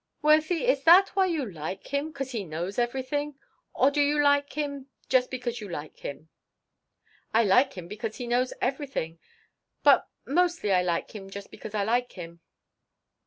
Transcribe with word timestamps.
"Worthie, 0.23 0.65
is 0.65 0.81
that 0.85 1.09
why 1.09 1.27
you 1.27 1.45
like 1.45 1.85
him? 1.93 2.11
'Cause 2.11 2.31
he 2.31 2.43
knows 2.43 2.79
everything? 2.79 3.35
Or 3.75 3.91
do 3.91 4.01
you 4.01 4.19
like 4.19 4.53
him 4.53 4.87
just 5.09 5.29
because 5.29 5.61
you 5.61 5.69
like 5.69 5.97
him?" 5.99 6.29
"I 7.35 7.43
like 7.43 7.73
him 7.73 7.87
because 7.87 8.15
he 8.15 8.25
knows 8.25 8.51
everything 8.61 9.19
but 9.83 10.07
mostly 10.25 10.71
I 10.73 10.81
like 10.81 11.13
him 11.15 11.29
just 11.29 11.51
because 11.51 11.75
I 11.75 11.83
like 11.83 12.13
him." 12.13 12.39